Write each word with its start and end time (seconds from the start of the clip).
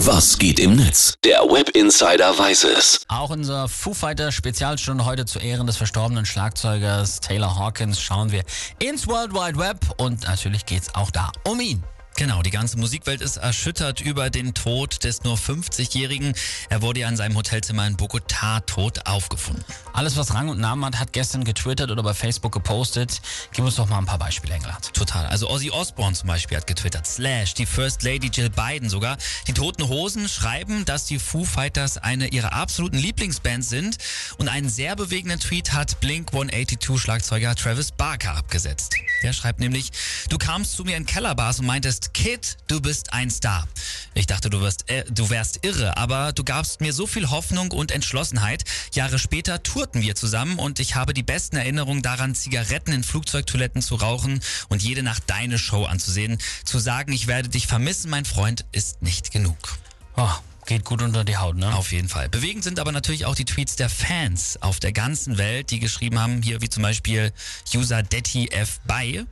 Was 0.00 0.36
geht 0.36 0.60
im 0.60 0.76
Netz? 0.76 1.14
Der 1.24 1.40
Web 1.40 1.70
Insider 1.70 2.38
weiß 2.38 2.64
es. 2.64 3.00
Auch 3.08 3.30
unser 3.30 3.66
Foo 3.66 3.94
Fighter 3.94 4.30
Spezialstunde 4.30 5.06
heute 5.06 5.24
zu 5.24 5.38
Ehren 5.38 5.66
des 5.66 5.78
verstorbenen 5.78 6.26
Schlagzeugers 6.26 7.20
Taylor 7.20 7.58
Hawkins 7.58 7.98
schauen 7.98 8.30
wir 8.30 8.42
ins 8.78 9.08
World 9.08 9.32
Wide 9.32 9.58
Web 9.58 9.78
und 9.96 10.24
natürlich 10.24 10.66
geht's 10.66 10.94
auch 10.94 11.10
da 11.10 11.32
um 11.44 11.60
ihn. 11.60 11.82
Genau, 12.18 12.40
die 12.40 12.50
ganze 12.50 12.78
Musikwelt 12.78 13.20
ist 13.20 13.36
erschüttert 13.36 14.00
über 14.00 14.30
den 14.30 14.54
Tod 14.54 15.04
des 15.04 15.22
nur 15.24 15.36
50-Jährigen. 15.36 16.32
Er 16.70 16.80
wurde 16.80 17.00
ja 17.00 17.10
in 17.10 17.16
seinem 17.18 17.36
Hotelzimmer 17.36 17.86
in 17.86 17.98
Bogotá 17.98 18.64
tot 18.64 19.06
aufgefunden. 19.06 19.62
Alles, 19.92 20.16
was 20.16 20.32
Rang 20.32 20.48
und 20.48 20.58
Namen 20.58 20.82
hat, 20.86 20.98
hat 20.98 21.12
gestern 21.12 21.44
getwittert 21.44 21.90
oder 21.90 22.02
bei 22.02 22.14
Facebook 22.14 22.52
gepostet. 22.52 23.20
Gib 23.52 23.66
uns 23.66 23.76
doch 23.76 23.86
mal 23.86 23.98
ein 23.98 24.06
paar 24.06 24.18
Beispiele, 24.18 24.54
Engelhardt. 24.54 24.94
Total. 24.94 25.26
Also 25.26 25.50
Ozzy 25.50 25.70
Osbourne 25.70 26.16
zum 26.16 26.28
Beispiel 26.28 26.56
hat 26.56 26.66
getwittert. 26.66 27.06
Slash, 27.06 27.52
die 27.52 27.66
First 27.66 28.02
Lady 28.02 28.28
Jill 28.28 28.48
Biden 28.48 28.88
sogar. 28.88 29.18
Die 29.46 29.52
Toten 29.52 29.86
Hosen 29.86 30.26
schreiben, 30.26 30.86
dass 30.86 31.04
die 31.04 31.18
Foo 31.18 31.44
Fighters 31.44 31.98
eine 31.98 32.28
ihrer 32.28 32.54
absoluten 32.54 32.96
Lieblingsbands 32.96 33.68
sind. 33.68 33.98
Und 34.38 34.48
einen 34.48 34.70
sehr 34.70 34.96
bewegenden 34.96 35.38
Tweet 35.38 35.74
hat 35.74 36.00
Blink 36.00 36.32
182 36.32 36.98
Schlagzeuger 36.98 37.54
Travis 37.54 37.92
Barker 37.92 38.36
abgesetzt. 38.36 38.94
Der 39.22 39.34
schreibt 39.34 39.60
nämlich, 39.60 39.90
du 40.30 40.38
kamst 40.38 40.76
zu 40.76 40.84
mir 40.84 40.96
in 40.96 41.04
Kellerbars 41.04 41.60
und 41.60 41.66
meintest, 41.66 42.05
Kid, 42.12 42.56
du 42.66 42.80
bist 42.80 43.12
ein 43.12 43.30
Star. 43.30 43.66
Ich 44.14 44.26
dachte, 44.26 44.50
du, 44.50 44.60
wirst, 44.60 44.88
äh, 44.90 45.04
du 45.10 45.30
wärst 45.30 45.64
irre, 45.64 45.96
aber 45.96 46.32
du 46.32 46.44
gabst 46.44 46.80
mir 46.80 46.92
so 46.92 47.06
viel 47.06 47.30
Hoffnung 47.30 47.70
und 47.70 47.90
Entschlossenheit. 47.90 48.64
Jahre 48.92 49.18
später 49.18 49.62
tourten 49.62 50.02
wir 50.02 50.14
zusammen 50.14 50.58
und 50.58 50.80
ich 50.80 50.94
habe 50.94 51.14
die 51.14 51.22
besten 51.22 51.56
Erinnerungen 51.56 52.02
daran, 52.02 52.34
Zigaretten 52.34 52.92
in 52.92 53.04
Flugzeugtoiletten 53.04 53.82
zu 53.82 53.96
rauchen 53.96 54.40
und 54.68 54.82
jede 54.82 55.02
Nacht 55.02 55.24
deine 55.26 55.58
Show 55.58 55.84
anzusehen. 55.84 56.38
Zu 56.64 56.78
sagen, 56.78 57.12
ich 57.12 57.26
werde 57.26 57.48
dich 57.48 57.66
vermissen, 57.66 58.10
mein 58.10 58.24
Freund, 58.24 58.64
ist 58.72 59.02
nicht 59.02 59.30
genug. 59.30 59.78
Oh, 60.16 60.30
Geht 60.66 60.84
gut 60.84 61.00
unter 61.00 61.22
die 61.22 61.36
Haut, 61.36 61.56
ne? 61.56 61.72
Auf 61.76 61.92
jeden 61.92 62.08
Fall. 62.08 62.28
Bewegend 62.28 62.64
sind 62.64 62.80
aber 62.80 62.90
natürlich 62.90 63.24
auch 63.24 63.36
die 63.36 63.44
Tweets 63.44 63.76
der 63.76 63.88
Fans 63.88 64.60
auf 64.62 64.80
der 64.80 64.90
ganzen 64.90 65.38
Welt, 65.38 65.70
die 65.70 65.78
geschrieben 65.78 66.18
haben, 66.18 66.42
hier 66.42 66.60
wie 66.60 66.68
zum 66.68 66.82
Beispiel 66.82 67.32
User 67.72 68.02
Detty 68.02 68.48
F. 68.48 68.80
By. 68.80 69.24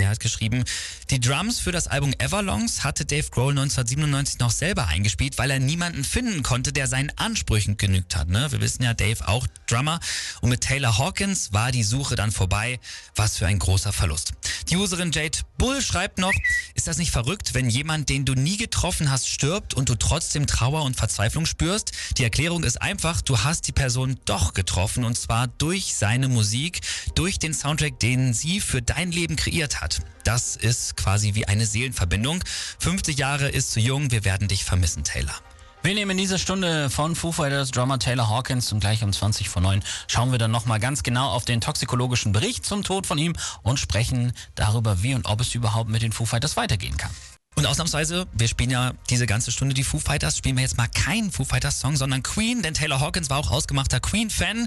Der 0.00 0.08
hat 0.08 0.18
geschrieben, 0.18 0.64
die 1.10 1.20
Drums 1.20 1.60
für 1.60 1.72
das 1.72 1.86
Album 1.86 2.14
Everlongs 2.18 2.84
hatte 2.84 3.04
Dave 3.04 3.28
Grohl 3.28 3.50
1997 3.50 4.38
noch 4.38 4.50
selber 4.50 4.86
eingespielt, 4.86 5.36
weil 5.36 5.50
er 5.50 5.60
niemanden 5.60 6.04
finden 6.04 6.42
konnte, 6.42 6.72
der 6.72 6.86
seinen 6.86 7.12
Ansprüchen 7.16 7.76
genügt 7.76 8.16
hat. 8.16 8.30
Ne? 8.30 8.50
Wir 8.50 8.62
wissen 8.62 8.82
ja, 8.82 8.94
Dave 8.94 9.28
auch 9.28 9.46
Drummer. 9.66 10.00
Und 10.40 10.48
mit 10.48 10.62
Taylor 10.62 10.96
Hawkins 10.96 11.52
war 11.52 11.70
die 11.70 11.82
Suche 11.82 12.16
dann 12.16 12.32
vorbei. 12.32 12.80
Was 13.14 13.36
für 13.36 13.46
ein 13.46 13.58
großer 13.58 13.92
Verlust. 13.92 14.32
Die 14.70 14.76
Userin 14.78 15.12
Jade 15.12 15.38
Bull 15.58 15.82
schreibt 15.82 16.18
noch, 16.18 16.32
ist 16.80 16.86
das 16.86 16.96
nicht 16.96 17.10
verrückt, 17.10 17.52
wenn 17.52 17.68
jemand, 17.68 18.08
den 18.08 18.24
du 18.24 18.32
nie 18.32 18.56
getroffen 18.56 19.10
hast, 19.10 19.28
stirbt 19.28 19.74
und 19.74 19.90
du 19.90 19.96
trotzdem 19.96 20.46
Trauer 20.46 20.82
und 20.84 20.96
Verzweiflung 20.96 21.44
spürst? 21.44 21.92
Die 22.16 22.24
Erklärung 22.24 22.64
ist 22.64 22.80
einfach, 22.80 23.20
du 23.20 23.40
hast 23.40 23.66
die 23.68 23.72
Person 23.72 24.18
doch 24.24 24.54
getroffen 24.54 25.04
und 25.04 25.18
zwar 25.18 25.46
durch 25.46 25.94
seine 25.94 26.28
Musik, 26.28 26.80
durch 27.14 27.38
den 27.38 27.52
Soundtrack, 27.52 28.00
den 28.00 28.32
sie 28.32 28.62
für 28.62 28.80
dein 28.80 29.12
Leben 29.12 29.36
kreiert 29.36 29.82
hat. 29.82 29.98
Das 30.24 30.56
ist 30.56 30.96
quasi 30.96 31.34
wie 31.34 31.46
eine 31.46 31.66
Seelenverbindung. 31.66 32.42
50 32.78 33.18
Jahre 33.18 33.50
ist 33.50 33.72
zu 33.72 33.80
jung, 33.80 34.10
wir 34.10 34.24
werden 34.24 34.48
dich 34.48 34.64
vermissen, 34.64 35.04
Taylor. 35.04 35.34
Wir 35.82 35.94
nehmen 35.94 36.10
in 36.10 36.18
dieser 36.18 36.36
Stunde 36.36 36.90
von 36.90 37.16
Foo 37.16 37.32
Fighters 37.32 37.70
Drummer 37.70 37.98
Taylor 37.98 38.28
Hawkins 38.28 38.70
und 38.70 38.80
gleich 38.80 39.02
um 39.02 39.14
20 39.14 39.48
vor 39.48 39.62
9 39.62 39.82
schauen 40.08 40.30
wir 40.30 40.38
dann 40.38 40.50
nochmal 40.50 40.78
ganz 40.78 41.02
genau 41.02 41.30
auf 41.30 41.46
den 41.46 41.62
toxikologischen 41.62 42.32
Bericht 42.32 42.66
zum 42.66 42.82
Tod 42.82 43.06
von 43.06 43.16
ihm 43.16 43.34
und 43.62 43.80
sprechen 43.80 44.34
darüber, 44.56 45.02
wie 45.02 45.14
und 45.14 45.24
ob 45.24 45.40
es 45.40 45.54
überhaupt 45.54 45.88
mit 45.88 46.02
den 46.02 46.12
Foo 46.12 46.26
Fighters 46.26 46.58
weitergehen 46.58 46.98
kann. 46.98 47.10
Und 47.56 47.64
ausnahmsweise, 47.64 48.26
wir 48.34 48.46
spielen 48.46 48.68
ja 48.68 48.92
diese 49.08 49.26
ganze 49.26 49.52
Stunde 49.52 49.74
die 49.74 49.82
Foo 49.82 49.98
Fighters, 49.98 50.36
spielen 50.36 50.56
wir 50.56 50.62
jetzt 50.62 50.76
mal 50.76 50.86
keinen 50.86 51.32
Foo 51.32 51.44
Fighters 51.44 51.80
Song, 51.80 51.96
sondern 51.96 52.22
Queen, 52.22 52.60
denn 52.60 52.74
Taylor 52.74 53.00
Hawkins 53.00 53.30
war 53.30 53.38
auch 53.38 53.50
ausgemachter 53.50 54.00
Queen-Fan. 54.00 54.66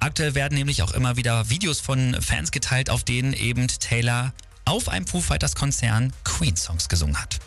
Aktuell 0.00 0.34
werden 0.34 0.56
nämlich 0.56 0.82
auch 0.82 0.92
immer 0.92 1.18
wieder 1.18 1.50
Videos 1.50 1.80
von 1.80 2.16
Fans 2.22 2.52
geteilt, 2.52 2.88
auf 2.88 3.04
denen 3.04 3.34
eben 3.34 3.68
Taylor 3.68 4.32
auf 4.64 4.88
einem 4.88 5.06
Foo 5.06 5.20
Fighters 5.20 5.54
Konzern 5.54 6.14
Queen-Songs 6.24 6.88
gesungen 6.88 7.20
hat. 7.20 7.38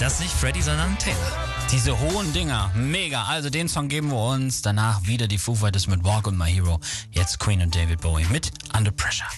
Das 0.00 0.14
ist 0.14 0.20
nicht 0.20 0.32
Freddy, 0.32 0.62
sondern 0.62 0.96
Taylor. 0.96 1.18
Diese 1.70 2.00
hohen 2.00 2.32
Dinger, 2.32 2.70
mega. 2.74 3.24
Also 3.24 3.50
den 3.50 3.68
Song 3.68 3.88
geben 3.88 4.10
wir 4.10 4.16
uns. 4.16 4.62
Danach 4.62 5.06
wieder 5.06 5.28
die 5.28 5.36
Foo 5.36 5.54
Fighters 5.54 5.88
mit 5.88 6.02
Walk 6.04 6.26
on 6.26 6.38
My 6.38 6.50
Hero. 6.50 6.80
Jetzt 7.10 7.38
Queen 7.38 7.60
und 7.60 7.74
David 7.74 8.00
Bowie 8.00 8.24
mit 8.30 8.50
Under 8.74 8.92
Pressure. 8.92 9.30